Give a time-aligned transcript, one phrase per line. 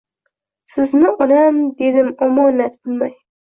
[0.75, 3.17] Sizni onam dedim omonat bilmay